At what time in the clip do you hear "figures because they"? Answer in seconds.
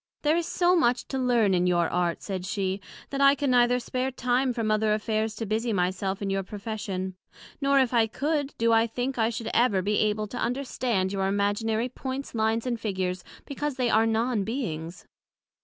12.79-13.91